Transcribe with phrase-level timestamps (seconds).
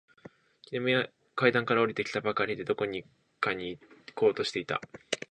[0.65, 2.85] 君は階段から下りてきたばかりで、どこ
[3.39, 4.81] かに行こうとしていた。